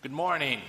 [0.00, 0.60] Good morning.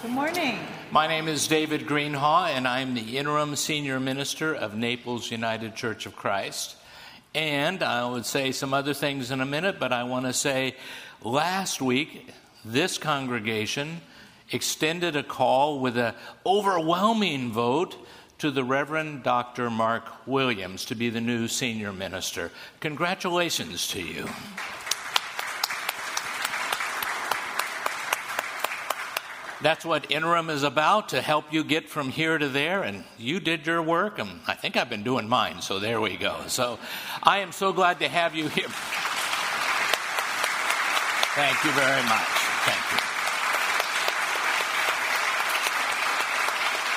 [0.00, 0.58] Good morning.
[0.90, 6.06] My name is David Greenhaw, and I'm the interim senior minister of Naples United Church
[6.06, 6.74] of Christ.
[7.34, 10.74] And I would say some other things in a minute, but I want to say
[11.22, 12.30] last week,
[12.64, 14.00] this congregation
[14.52, 16.14] extended a call with an
[16.46, 17.94] overwhelming vote
[18.38, 19.68] to the Reverend Dr.
[19.68, 22.50] Mark Williams to be the new senior minister.
[22.80, 24.26] Congratulations to you.
[29.60, 32.82] That's what interim is about to help you get from here to there.
[32.82, 35.60] And you did your work, and I think I've been doing mine.
[35.62, 36.36] So there we go.
[36.46, 36.78] So
[37.22, 38.68] I am so glad to have you here.
[41.34, 42.28] Thank you very much.
[42.66, 42.98] Thank you.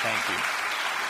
[0.03, 0.60] Thank you.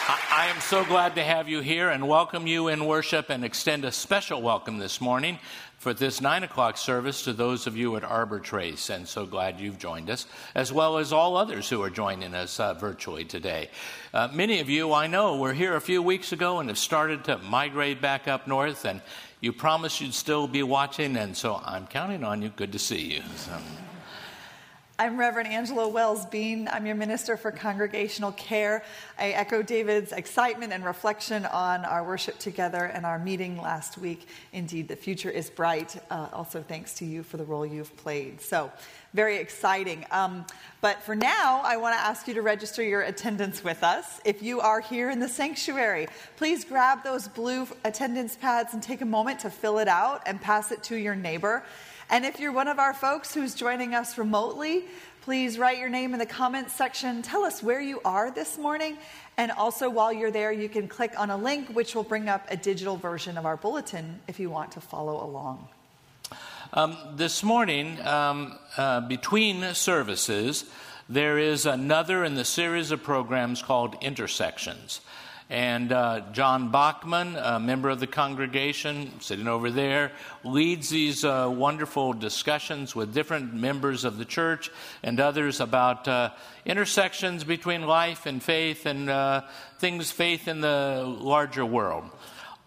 [0.07, 3.85] I, am so glad to have you here and welcome you in worship and extend
[3.85, 5.37] a special welcome this morning
[5.77, 9.59] for this 9 o'clock service to those of you at Arbor Trace, and so glad
[9.59, 13.69] you've joined us, as well as all others who are joining us uh, virtually today.
[14.11, 17.23] Uh, many of you, I know, were here a few weeks ago and have started
[17.25, 19.01] to migrate back up north, and
[19.39, 22.49] you promised you'd still be watching, and so I'm counting on you.
[22.49, 23.21] Good to see you.
[23.35, 23.51] So.
[25.01, 26.69] I'm Reverend Angela Wells Bean.
[26.71, 28.83] I'm your Minister for Congregational Care.
[29.17, 34.27] I echo David's excitement and reflection on our worship together and our meeting last week.
[34.53, 35.97] Indeed, the future is bright.
[36.11, 38.41] Uh, also, thanks to you for the role you've played.
[38.41, 38.71] So,
[39.15, 40.05] very exciting.
[40.11, 40.45] Um,
[40.81, 44.21] but for now, I want to ask you to register your attendance with us.
[44.23, 49.01] If you are here in the sanctuary, please grab those blue attendance pads and take
[49.01, 51.63] a moment to fill it out and pass it to your neighbor.
[52.11, 54.83] And if you're one of our folks who's joining us remotely,
[55.21, 57.21] please write your name in the comments section.
[57.21, 58.97] Tell us where you are this morning.
[59.37, 62.45] And also, while you're there, you can click on a link which will bring up
[62.51, 65.69] a digital version of our bulletin if you want to follow along.
[66.73, 70.65] Um, this morning, um, uh, between services,
[71.07, 74.99] there is another in the series of programs called Intersections.
[75.51, 80.13] And uh, John Bachman, a member of the congregation, sitting over there,
[80.45, 84.71] leads these uh, wonderful discussions with different members of the church
[85.03, 86.29] and others about uh,
[86.63, 89.41] intersections between life and faith and uh,
[89.77, 92.09] things faith in the larger world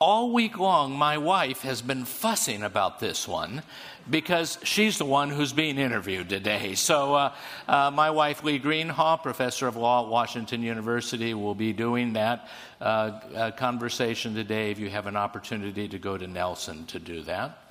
[0.05, 3.63] all week long, my wife has been fussing about this one
[4.11, 6.75] because she's the one who's being interviewed today.
[6.75, 7.35] So, uh,
[7.67, 12.49] uh, my wife, Lee Greenhaw, professor of law at Washington University, will be doing that
[12.83, 17.64] uh, conversation today if you have an opportunity to go to Nelson to do that.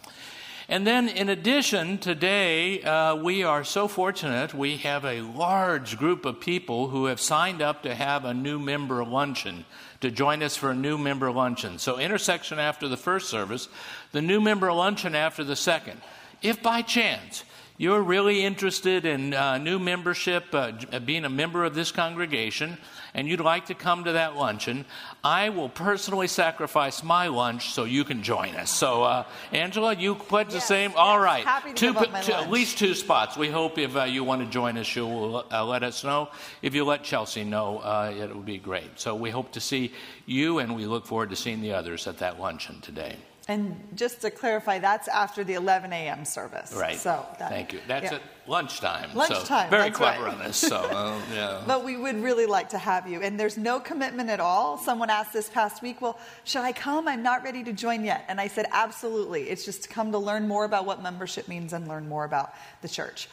[0.74, 6.26] And then, in addition, today uh, we are so fortunate we have a large group
[6.26, 9.66] of people who have signed up to have a new member luncheon
[10.02, 11.78] to join us for a new member luncheon.
[11.78, 13.70] So, intersection after the first service,
[14.14, 16.02] the new member luncheon after the second.
[16.42, 17.44] If by chance
[17.78, 20.72] you're really interested in uh, new membership, uh,
[21.06, 22.78] being a member of this congregation,
[23.16, 24.86] and you'd like to come to that luncheon,
[25.24, 28.70] I will personally sacrifice my lunch so you can join us.
[28.70, 30.92] So, uh, Angela, you pledge yes, the same?
[30.92, 31.46] Yes, All right.
[31.76, 33.38] two, two at least two spots.
[33.38, 36.30] We hope if uh, you want to join us, you'll uh, let us know.
[36.62, 39.00] If you let Chelsea know, uh, it would be great.
[39.00, 39.94] So, we hope to see
[40.26, 43.18] you, and we look forward to seeing the others at that luncheon today.
[43.50, 46.24] And just to clarify, that's after the 11 a.m.
[46.24, 46.74] service.
[46.74, 46.96] Right.
[46.96, 47.82] So that, thank you.
[47.88, 48.16] That's yeah.
[48.16, 49.14] at lunchtime.
[49.14, 49.66] Lunchtime.
[49.66, 50.34] So very clever right.
[50.34, 50.56] on this.
[50.56, 51.62] So uh, yeah.
[51.68, 54.78] But we would really like to have you, and there's no commitment at all.
[54.78, 57.10] Someone asked this past week, "Well, should I come?
[57.10, 59.50] I'm not ready to join yet." And I said, "Absolutely.
[59.50, 62.54] It's just to come to learn more about what membership means and learn more about
[62.82, 63.28] the church."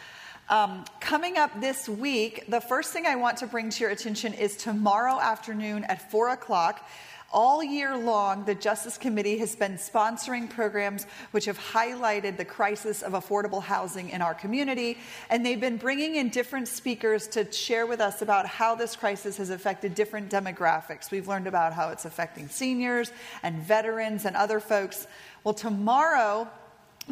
[0.48, 4.34] Um, coming up this week, the first thing I want to bring to your attention
[4.34, 6.84] is tomorrow afternoon at four o'clock.
[7.32, 13.02] All year long, the Justice Committee has been sponsoring programs which have highlighted the crisis
[13.02, 14.98] of affordable housing in our community,
[15.28, 19.36] and they've been bringing in different speakers to share with us about how this crisis
[19.36, 21.12] has affected different demographics.
[21.12, 23.12] We've learned about how it's affecting seniors
[23.44, 25.06] and veterans and other folks.
[25.44, 26.48] Well, tomorrow,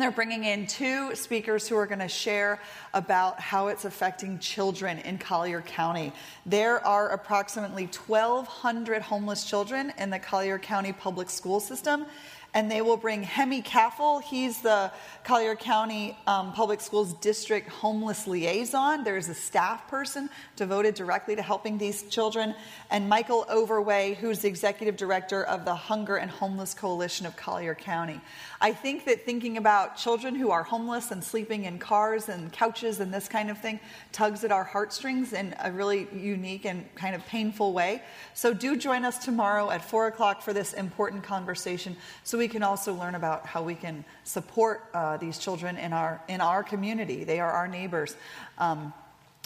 [0.01, 2.61] they're bringing in two speakers who are going to share
[2.95, 6.13] about how it's affecting children in Collier County.
[6.47, 12.07] There are approximately 1,200 homeless children in the Collier County public school system
[12.55, 14.21] and they will bring Hemi Caffel.
[14.21, 14.91] He's the
[15.25, 19.05] Collier County um, Public Schools District Homeless Liaison.
[19.05, 22.55] There's a staff person devoted directly to helping these children,
[22.91, 27.75] and Michael Overway, who's the executive director of the Hunger and Homeless Coalition of Collier
[27.75, 28.21] County.
[28.61, 33.01] I think that thinking about children who are homeless and sleeping in cars and couches
[33.01, 33.79] and this kind of thing
[34.11, 38.03] tugs at our heartstrings in a really unique and kind of painful way.
[38.35, 42.63] So do join us tomorrow at 4 o'clock for this important conversation so we can
[42.63, 47.25] also learn about how we can support uh, these children in our, in our community.
[47.25, 48.17] They are our neighbors.
[48.57, 48.93] Um,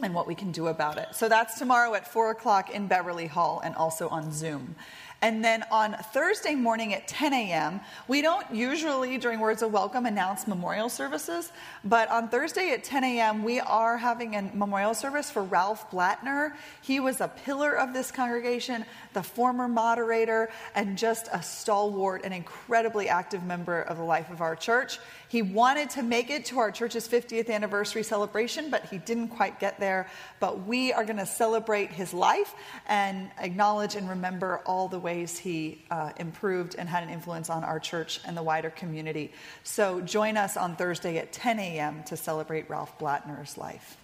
[0.03, 1.09] and what we can do about it.
[1.13, 4.75] So that's tomorrow at 4 o'clock in Beverly Hall and also on Zoom.
[5.23, 10.05] And then on Thursday morning at 10 a.m., we don't usually, during Words of Welcome,
[10.05, 11.53] announce memorial services,
[11.85, 16.55] but on Thursday at 10 a.m., we are having a memorial service for Ralph Blattner.
[16.81, 22.35] He was a pillar of this congregation, the former moderator, and just a stalwart and
[22.35, 24.99] incredibly active member of the life of our church.
[25.29, 29.61] He wanted to make it to our church's 50th anniversary celebration, but he didn't quite
[29.61, 30.09] get there.
[30.41, 32.55] But we are going to celebrate his life
[32.89, 37.65] and acknowledge and remember all the ways he uh, improved and had an influence on
[37.65, 39.33] our church and the wider community.
[39.63, 42.03] So join us on Thursday at 10 a.m.
[42.05, 43.97] to celebrate Ralph Blattner's life.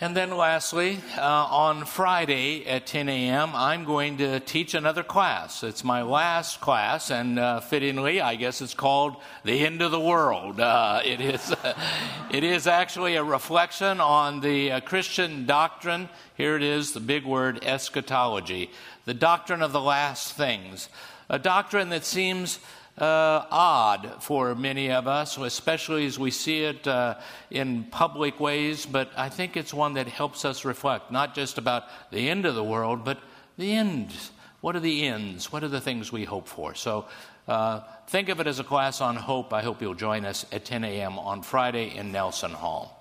[0.00, 5.64] And then, lastly, uh, on Friday at 10 a.m., I'm going to teach another class.
[5.64, 9.98] It's my last class, and uh, fittingly, I guess it's called The End of the
[9.98, 10.60] World.
[10.60, 11.52] Uh, it, is,
[12.30, 16.08] it is actually a reflection on the uh, Christian doctrine.
[16.36, 18.70] Here it is, the big word eschatology,
[19.04, 20.88] the doctrine of the last things.
[21.28, 22.60] A doctrine that seems
[23.00, 27.16] uh, odd for many of us, especially as we see it uh,
[27.50, 31.84] in public ways, but I think it's one that helps us reflect not just about
[32.10, 33.18] the end of the world, but
[33.56, 34.12] the end.
[34.60, 35.52] What are the ends?
[35.52, 36.74] What are the things we hope for?
[36.74, 37.06] So
[37.46, 39.52] uh, think of it as a class on hope.
[39.52, 41.18] I hope you'll join us at 10 a.m.
[41.18, 42.94] on Friday in Nelson Hall.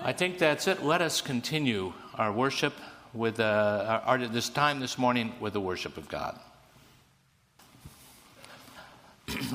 [0.00, 0.82] I think that's it.
[0.82, 2.74] Let us continue our worship
[3.14, 6.38] with uh, our, this time this morning with the worship of God.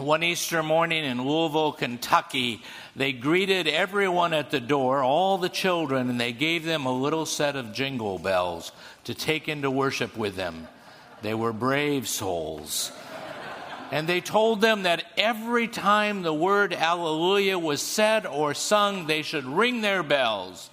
[0.01, 2.62] One Easter morning in Louisville, Kentucky,
[2.95, 7.25] they greeted everyone at the door, all the children, and they gave them a little
[7.25, 8.71] set of jingle bells
[9.03, 10.68] to take into worship with them.
[11.21, 12.92] They were brave souls.
[13.92, 19.21] And they told them that every time the word Alleluia was said or sung, they
[19.21, 20.69] should ring their bells.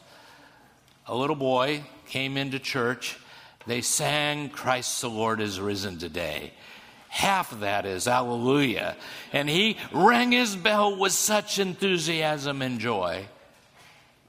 [1.07, 3.19] A little boy came into church.
[3.67, 6.53] They sang, Christ the Lord is risen today.
[7.19, 8.97] Half of that is hallelujah.
[9.32, 13.26] And he rang his bell with such enthusiasm and joy.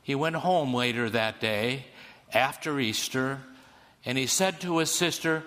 [0.01, 1.85] He went home later that day
[2.33, 3.41] after Easter
[4.05, 5.43] and he said to his sister,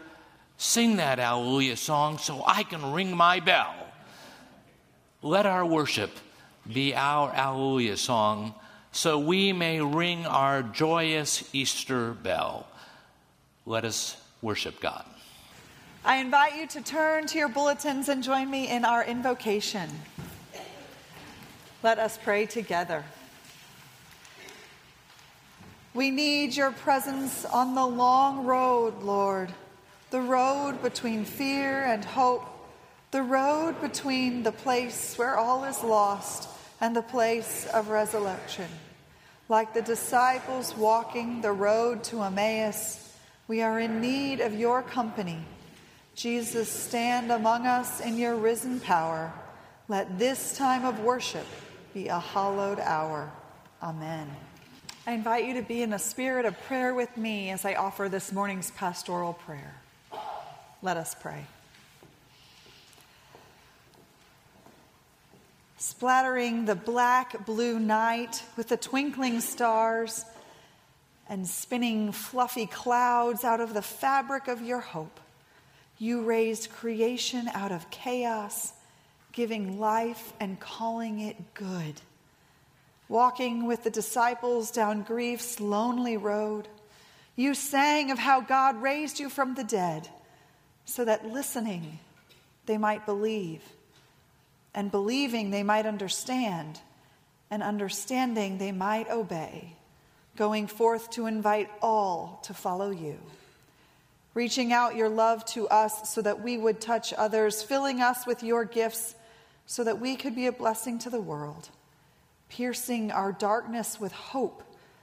[0.57, 3.75] Sing that hallelujah song so I can ring my bell.
[5.21, 6.13] Let our worship
[6.73, 8.55] be our hallelujah song
[8.93, 12.69] so we may ring our joyous Easter bell.
[13.67, 15.05] Let us worship God.
[16.05, 19.89] I invite you to turn to your bulletins and join me in our invocation.
[21.85, 23.05] Let us pray together.
[25.95, 29.53] We need your presence on the long road, Lord,
[30.11, 32.47] the road between fear and hope,
[33.13, 36.49] the road between the place where all is lost
[36.81, 38.69] and the place of resurrection.
[39.49, 43.17] Like the disciples walking the road to Emmaus,
[43.47, 45.45] we are in need of your company
[46.15, 49.33] Jesus, stand among us in your risen power.
[49.89, 51.47] Let this time of worship
[51.95, 53.31] be a hallowed hour.
[53.83, 54.31] Amen.
[55.07, 58.09] I invite you to be in a spirit of prayer with me as I offer
[58.09, 59.75] this morning's pastoral prayer.
[60.83, 61.47] Let us pray.
[65.79, 70.25] Splattering the black blue night with the twinkling stars
[71.29, 75.19] and spinning fluffy clouds out of the fabric of your hope
[76.03, 78.73] you raised creation out of chaos,
[79.31, 81.95] giving life and calling it good.
[83.09, 86.67] Walking with the disciples down grief's lonely road,
[87.37, 90.09] you sang of how God raised you from the dead
[90.87, 92.01] so that listening
[92.67, 93.63] they might believe,
[94.75, 96.81] and believing they might understand,
[97.49, 99.77] and understanding they might obey,
[100.35, 103.21] going forth to invite all to follow you
[104.35, 108.43] reaching out your love to us so that we would touch others, filling us with
[108.43, 109.15] your gifts
[109.67, 111.69] so that we could be a blessing to the world,
[112.49, 114.63] piercing our darkness with hope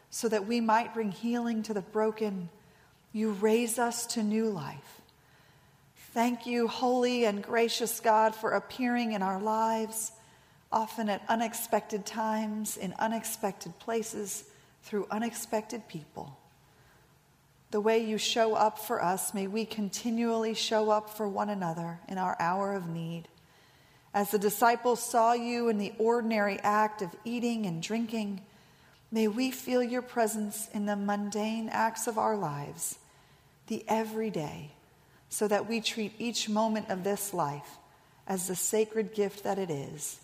[0.10, 2.50] so that we might bring healing to the broken.
[3.14, 5.02] You raise us to new life.
[6.14, 10.12] Thank you, holy and gracious God, for appearing in our lives,
[10.72, 14.46] often at unexpected times, in unexpected places,
[14.82, 16.39] through unexpected people
[17.72, 22.00] the way you show up for us, may we continually show up for one another
[22.08, 23.28] in our hour of need.
[24.14, 28.42] As the disciples saw you in the ordinary act of eating and drinking,
[29.12, 32.98] may we feel your presence in the mundane acts of our lives,
[33.68, 34.72] the everyday,
[35.30, 37.78] so that we treat each moment of this life
[38.26, 40.20] as the sacred gift that it is,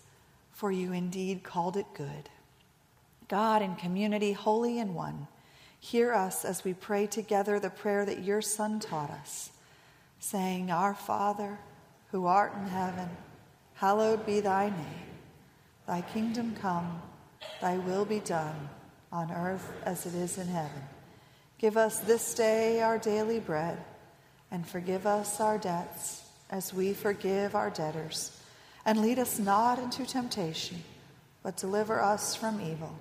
[0.52, 2.28] for you indeed called it good.
[3.28, 5.28] God in community, holy and one
[5.80, 9.50] Hear us as we pray together the prayer that your Son taught us,
[10.18, 11.58] saying, Our Father,
[12.10, 13.08] who art in heaven,
[13.74, 15.06] hallowed be thy name.
[15.86, 17.00] Thy kingdom come,
[17.60, 18.68] thy will be done,
[19.12, 20.82] on earth as it is in heaven.
[21.58, 23.78] Give us this day our daily bread,
[24.50, 28.40] and forgive us our debts as we forgive our debtors.
[28.84, 30.82] And lead us not into temptation,
[31.42, 32.96] but deliver us from evil.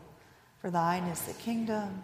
[0.61, 2.03] For thine is the kingdom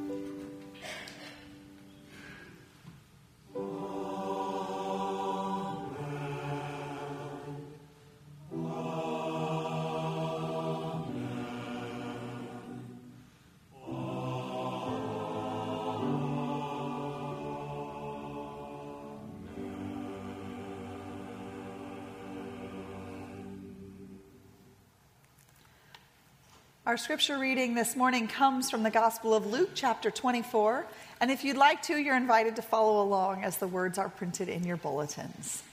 [26.91, 30.85] Our scripture reading this morning comes from the Gospel of Luke, chapter 24.
[31.21, 34.49] And if you'd like to, you're invited to follow along as the words are printed
[34.49, 35.63] in your bulletins.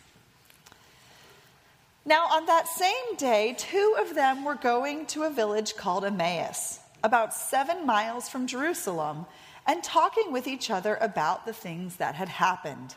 [2.06, 6.78] Now, on that same day, two of them were going to a village called Emmaus,
[7.02, 9.26] about seven miles from Jerusalem,
[9.66, 12.94] and talking with each other about the things that had happened.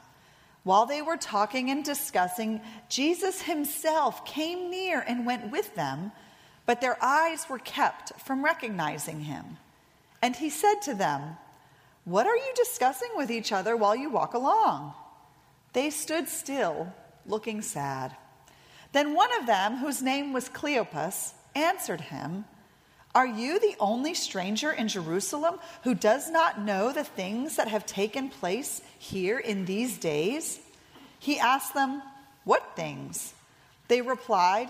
[0.62, 6.12] While they were talking and discussing, Jesus himself came near and went with them
[6.66, 9.58] but their eyes were kept from recognizing him.
[10.22, 11.38] And he said to them,
[12.06, 14.94] What are you discussing with each other while you walk along?
[15.74, 16.94] They stood still,
[17.26, 18.16] looking sad.
[18.92, 22.46] Then one of them, whose name was Cleopas, answered him,
[23.16, 27.86] Are you the only stranger in Jerusalem who does not know the things that have
[27.86, 30.60] taken place here in these days?
[31.20, 32.02] He asked them,
[32.44, 33.34] What things?
[33.88, 34.70] They replied,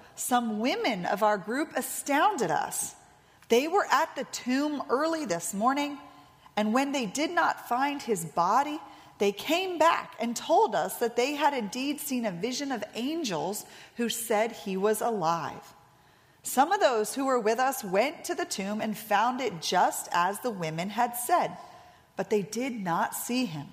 [0.15, 2.95] some women of our group astounded us.
[3.49, 5.97] They were at the tomb early this morning,
[6.55, 8.79] and when they did not find his body,
[9.17, 13.65] they came back and told us that they had indeed seen a vision of angels
[13.97, 15.75] who said he was alive.
[16.43, 20.09] Some of those who were with us went to the tomb and found it just
[20.11, 21.55] as the women had said,
[22.15, 23.67] but they did not see him.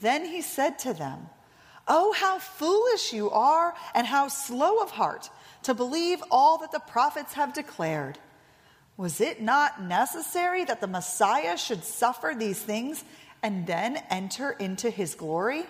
[0.00, 1.28] Then he said to them,
[1.88, 5.30] Oh, how foolish you are, and how slow of heart
[5.62, 8.18] to believe all that the prophets have declared.
[8.96, 13.04] Was it not necessary that the Messiah should suffer these things
[13.42, 15.64] and then enter into his glory?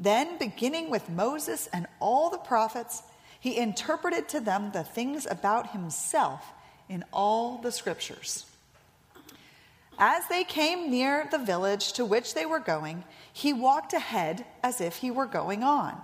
[0.00, 3.02] Then, beginning with Moses and all the prophets,
[3.38, 6.52] he interpreted to them the things about himself
[6.88, 8.46] in all the scriptures.
[10.02, 13.04] As they came near the village to which they were going,
[13.34, 16.00] he walked ahead as if he were going on.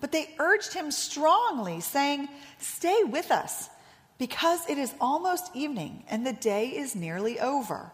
[0.00, 3.70] But they urged him strongly, saying, Stay with us,
[4.18, 7.92] because it is almost evening and the day is nearly over.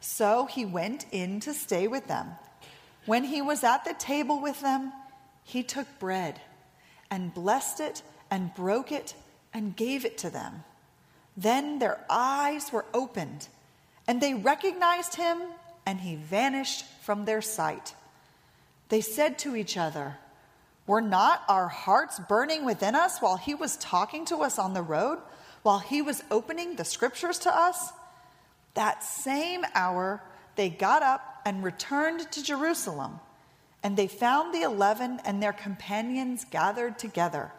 [0.00, 2.28] So he went in to stay with them.
[3.06, 4.92] When he was at the table with them,
[5.42, 6.40] he took bread
[7.10, 9.14] and blessed it and broke it
[9.54, 10.64] and gave it to them.
[11.36, 13.48] Then their eyes were opened,
[14.06, 15.38] and they recognized him,
[15.86, 17.94] and he vanished from their sight.
[18.88, 20.18] They said to each other,
[20.86, 24.82] were not our hearts burning within us while he was talking to us on the
[24.82, 25.18] road,
[25.62, 27.92] while he was opening the scriptures to us?
[28.74, 30.22] That same hour,
[30.56, 33.20] they got up and returned to Jerusalem,
[33.82, 37.52] and they found the eleven and their companions gathered together.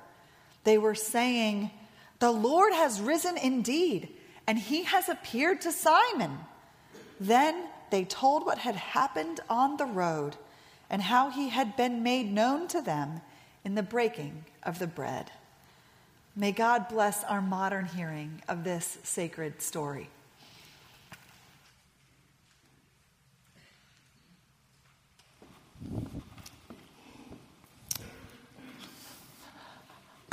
[0.64, 1.72] They were saying,
[2.20, 4.10] The Lord has risen indeed,
[4.48, 6.38] and he has appeared to Simon.
[7.20, 10.36] Then they told what had happened on the road
[10.90, 13.22] and how he had been made known to them
[13.64, 15.32] in the breaking of the bread.
[16.36, 20.10] May God bless our modern hearing of this sacred story.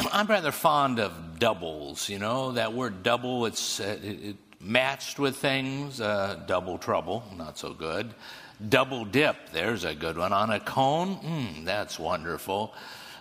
[0.12, 2.08] I'm rather fond of doubles.
[2.08, 3.46] You know that word double.
[3.46, 6.00] It's uh, it, it matched with things.
[6.00, 8.14] Uh, double trouble, not so good.
[8.68, 10.32] Double dip, there's a good one.
[10.32, 12.74] On a cone, mm, that's wonderful.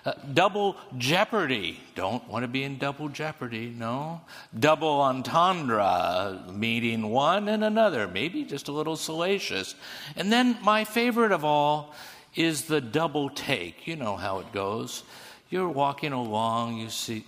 [0.06, 1.80] Uh, double jeopardy.
[1.96, 4.22] Don't want to be in double jeopardy, no.
[4.58, 9.76] Double entendre, meeting one and another, maybe just a little salacious.
[10.16, 11.94] And then my favorite of all
[12.36, 13.88] is the double take.
[13.88, 15.04] You know how it goes.
[15.50, 17.26] You're walking along, you see,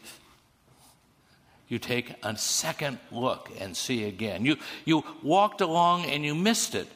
[1.68, 4.46] you take a second look and see again.
[4.46, 6.88] You, you walked along and you missed it,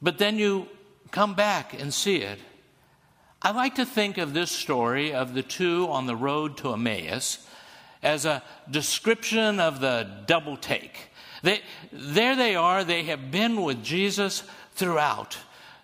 [0.00, 0.68] but then you
[1.10, 2.38] come back and see it.
[3.42, 7.46] I like to think of this story of the two on the road to Emmaus
[8.02, 11.08] as a description of the double take.
[11.42, 11.60] They,
[11.92, 14.44] there they are, they have been with Jesus
[14.74, 15.36] throughout.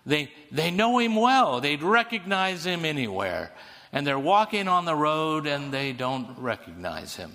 [0.05, 3.51] They, they know him well, they'd recognize him anywhere.
[3.93, 7.31] And they're walking on the road and they don't recognize him.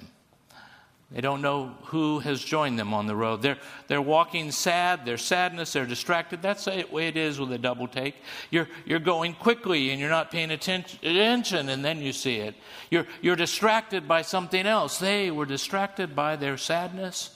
[1.12, 3.40] They don't know who has joined them on the road.
[3.40, 6.42] They're, they're walking sad, their sadness, they're distracted.
[6.42, 8.16] That's the way it is with a double take.
[8.50, 12.56] You're, you're going quickly and you're not paying attention, and then you see it.
[12.90, 14.98] You're, you're distracted by something else.
[14.98, 17.30] They were distracted by their sadness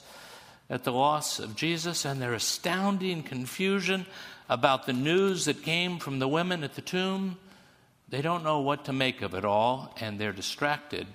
[0.69, 4.05] at the loss of Jesus and their astounding confusion
[4.49, 7.37] about the news that came from the women at the tomb.
[8.11, 11.07] They don't know what to make of it all, and they're distracted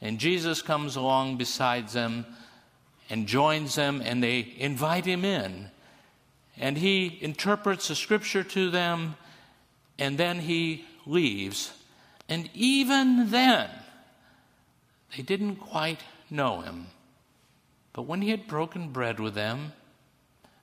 [0.00, 2.26] and Jesus comes along beside them
[3.08, 5.70] and joins them, and they invite him in.
[6.56, 9.16] And he interprets the scripture to them,
[9.98, 11.72] and then he leaves.
[12.28, 13.70] And even then,
[15.16, 16.88] they didn't quite know him.
[17.92, 19.72] But when he had broken bread with them,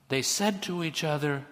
[0.08, 1.46] they said to each other,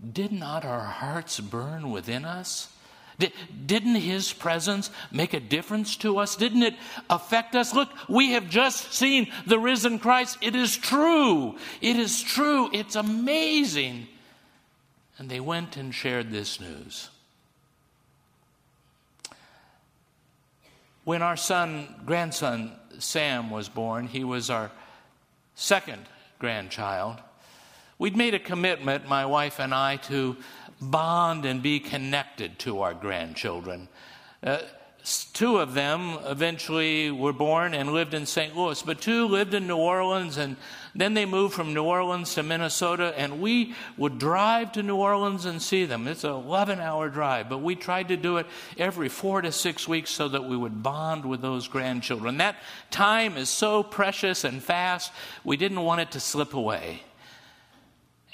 [0.00, 2.68] Did not our hearts burn within us?
[3.18, 6.36] Didn't his presence make a difference to us?
[6.36, 6.76] Didn't it
[7.10, 7.74] affect us?
[7.74, 10.38] Look, we have just seen the risen Christ.
[10.40, 11.56] It is true.
[11.80, 12.70] It is true.
[12.72, 14.06] It's amazing.
[15.18, 17.08] And they went and shared this news.
[21.02, 24.70] When our son, grandson Sam was born, he was our
[25.56, 26.02] second
[26.38, 27.16] grandchild.
[27.98, 30.36] We'd made a commitment, my wife and I, to
[30.80, 33.88] bond and be connected to our grandchildren.
[34.42, 34.58] Uh,
[35.32, 38.56] two of them eventually were born and lived in St.
[38.56, 40.56] Louis, but two lived in New Orleans, and
[40.94, 45.44] then they moved from New Orleans to Minnesota, and we would drive to New Orleans
[45.44, 46.06] and see them.
[46.06, 48.46] It's an 11 hour drive, but we tried to do it
[48.76, 52.38] every four to six weeks so that we would bond with those grandchildren.
[52.38, 52.56] That
[52.90, 55.10] time is so precious and fast,
[55.42, 57.02] we didn't want it to slip away.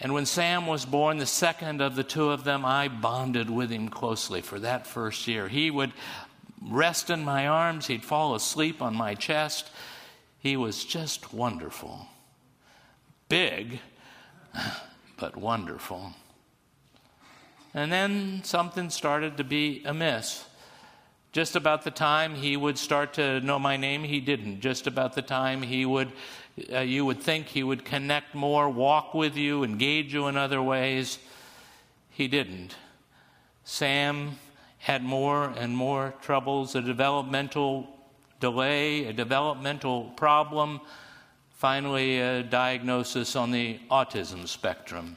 [0.01, 3.71] And when Sam was born, the second of the two of them, I bonded with
[3.71, 5.49] him closely for that first year.
[5.49, 5.93] He would
[6.61, 9.71] rest in my arms, he'd fall asleep on my chest.
[10.39, 12.07] He was just wonderful.
[13.29, 13.81] Big,
[15.17, 16.13] but wonderful.
[17.73, 20.45] And then something started to be amiss.
[21.35, 24.61] Just about the time he would start to know my name, he didn't.
[24.61, 26.13] Just about the time he would
[26.73, 30.63] uh, you would think he would connect more, walk with you, engage you in other
[30.63, 31.19] ways.
[32.11, 32.77] He didn't.
[33.65, 34.39] Sam
[34.79, 37.89] had more and more troubles, a developmental
[38.39, 40.81] delay, a developmental problem,
[41.51, 45.17] finally, a diagnosis on the autism spectrum.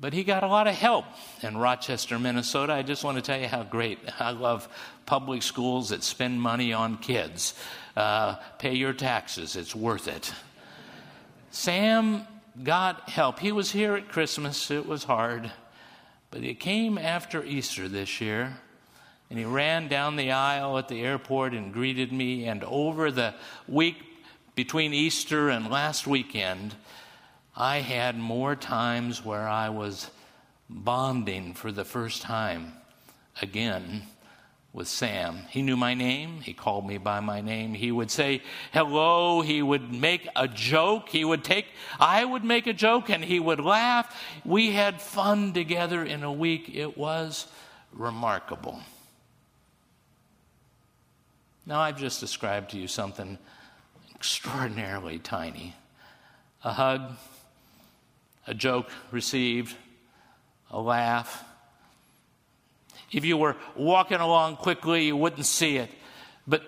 [0.00, 1.04] But he got a lot of help
[1.42, 2.72] in Rochester, Minnesota.
[2.72, 4.66] I just want to tell you how great I love
[5.04, 7.52] public schools that spend money on kids.
[7.94, 10.32] Uh, pay your taxes, it's worth it.
[11.50, 12.26] Sam
[12.62, 13.40] got help.
[13.40, 15.52] He was here at Christmas, it was hard.
[16.30, 18.56] But he came after Easter this year,
[19.28, 22.46] and he ran down the aisle at the airport and greeted me.
[22.46, 23.34] And over the
[23.68, 23.96] week
[24.54, 26.74] between Easter and last weekend,
[27.56, 30.10] I had more times where I was
[30.68, 32.74] bonding for the first time
[33.42, 34.02] again
[34.72, 35.40] with Sam.
[35.50, 36.40] He knew my name.
[36.40, 37.74] He called me by my name.
[37.74, 39.40] He would say hello.
[39.40, 41.08] He would make a joke.
[41.08, 41.66] He would take,
[41.98, 44.16] I would make a joke and he would laugh.
[44.44, 46.70] We had fun together in a week.
[46.72, 47.48] It was
[47.92, 48.80] remarkable.
[51.66, 53.38] Now, I've just described to you something
[54.14, 55.74] extraordinarily tiny
[56.62, 57.16] a hug,
[58.46, 59.76] a joke received,
[60.70, 61.44] a laugh.
[63.12, 65.90] If you were walking along quickly, you wouldn't see it.
[66.46, 66.62] But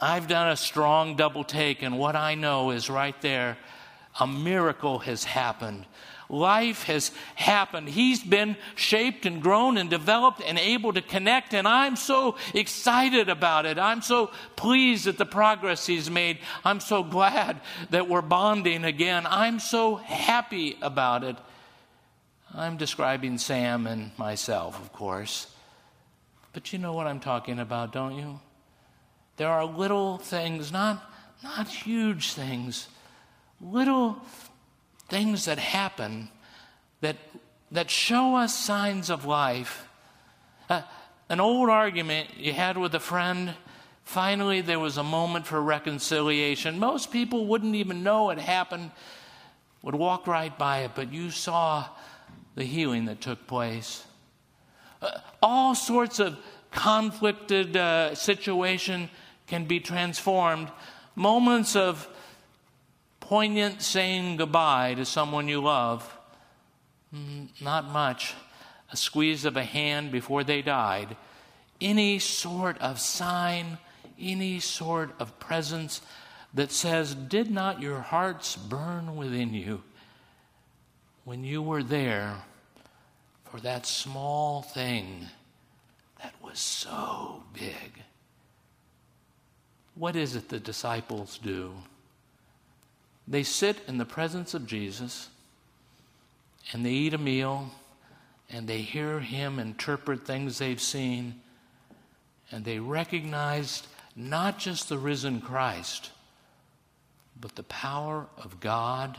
[0.00, 3.56] I've done a strong double take, and what I know is right there
[4.20, 5.86] a miracle has happened.
[6.32, 7.90] Life has happened.
[7.90, 13.28] He's been shaped and grown and developed and able to connect, and I'm so excited
[13.28, 13.78] about it.
[13.78, 16.38] I'm so pleased at the progress he's made.
[16.64, 19.26] I'm so glad that we're bonding again.
[19.28, 21.36] I'm so happy about it.
[22.54, 25.54] I'm describing Sam and myself, of course.
[26.54, 28.40] But you know what I'm talking about, don't you?
[29.36, 31.02] There are little things, not,
[31.42, 32.88] not huge things,
[33.60, 34.16] little
[35.12, 36.30] things that happen
[37.02, 37.18] that,
[37.70, 39.86] that show us signs of life.
[40.70, 40.80] Uh,
[41.28, 43.52] an old argument you had with a friend,
[44.04, 46.78] finally there was a moment for reconciliation.
[46.78, 48.90] Most people wouldn't even know it happened,
[49.82, 51.84] would walk right by it, but you saw
[52.54, 54.06] the healing that took place.
[55.02, 55.10] Uh,
[55.42, 56.38] all sorts of
[56.70, 59.10] conflicted uh, situation
[59.46, 60.70] can be transformed.
[61.14, 62.08] Moments of
[63.32, 66.18] poignant saying goodbye to someone you love,
[67.14, 68.34] mm, not much.
[68.92, 71.16] A squeeze of a hand before they died.
[71.80, 73.78] Any sort of sign,
[74.20, 76.02] any sort of presence
[76.52, 79.82] that says, Did not your hearts burn within you
[81.24, 82.36] when you were there
[83.46, 85.26] for that small thing
[86.22, 88.02] that was so big?
[89.94, 91.72] What is it the disciples do?
[93.32, 95.30] They sit in the presence of Jesus
[96.70, 97.70] and they eat a meal
[98.50, 101.40] and they hear him interpret things they've seen
[102.50, 106.10] and they recognized not just the risen Christ,
[107.40, 109.16] but the power of God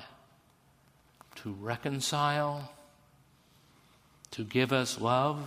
[1.37, 2.71] to reconcile,
[4.29, 5.39] to give us love,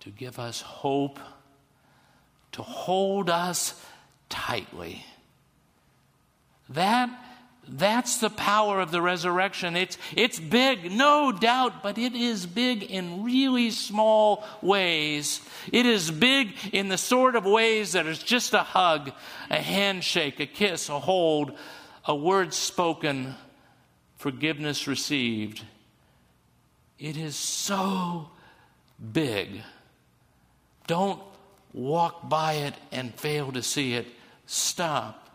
[0.00, 1.18] to give us hope,
[2.52, 3.82] to hold us
[4.28, 5.02] tightly.
[6.70, 7.10] That
[7.68, 9.76] that's the power of the resurrection.
[9.76, 15.40] It's, it's big, no doubt, but it is big in really small ways.
[15.72, 19.10] It is big in the sort of ways that is just a hug,
[19.50, 21.52] a handshake, a kiss, a hold,
[22.04, 23.34] a word spoken,
[24.16, 25.64] forgiveness received.
[27.00, 28.30] It is so
[29.12, 29.62] big.
[30.86, 31.20] Don't
[31.72, 34.06] walk by it and fail to see it.
[34.46, 35.25] Stop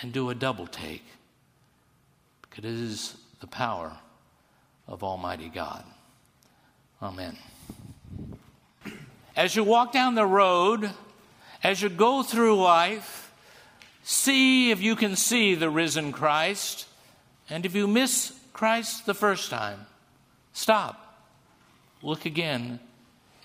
[0.00, 1.04] and do a double take
[2.42, 3.96] because it is the power
[4.88, 5.84] of Almighty God.
[7.02, 7.36] Amen.
[9.36, 10.90] As you walk down the road,
[11.62, 13.32] as you go through life,
[14.02, 16.86] see if you can see the risen Christ.
[17.48, 19.86] And if you miss Christ the first time,
[20.52, 21.24] stop.
[22.02, 22.80] Look again.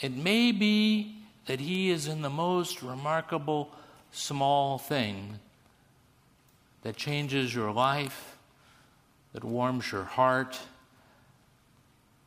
[0.01, 3.69] It may be that he is in the most remarkable
[4.11, 5.39] small thing
[6.85, 8.37] that changes your life,
[9.33, 10.59] that warms your heart,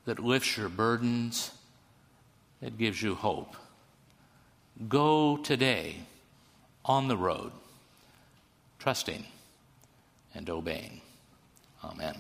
[0.05, 1.53] that lifts your burdens,
[2.61, 3.55] that gives you hope.
[4.89, 5.95] Go today
[6.85, 7.53] on the road,
[8.81, 9.25] trusting
[10.35, 11.03] and obeying.
[11.85, 12.17] Amen.